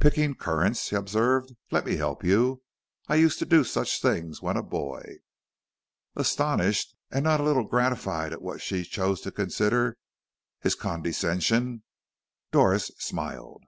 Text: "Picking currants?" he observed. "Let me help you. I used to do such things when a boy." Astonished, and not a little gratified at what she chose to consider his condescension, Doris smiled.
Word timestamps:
"Picking 0.00 0.34
currants?" 0.34 0.88
he 0.88 0.96
observed. 0.96 1.52
"Let 1.70 1.84
me 1.84 1.96
help 1.96 2.24
you. 2.24 2.62
I 3.08 3.16
used 3.16 3.38
to 3.40 3.44
do 3.44 3.62
such 3.62 4.00
things 4.00 4.40
when 4.40 4.56
a 4.56 4.62
boy." 4.62 5.16
Astonished, 6.14 6.96
and 7.10 7.22
not 7.24 7.40
a 7.40 7.42
little 7.42 7.66
gratified 7.66 8.32
at 8.32 8.40
what 8.40 8.62
she 8.62 8.84
chose 8.84 9.20
to 9.20 9.30
consider 9.30 9.98
his 10.62 10.74
condescension, 10.76 11.82
Doris 12.52 12.86
smiled. 12.96 13.64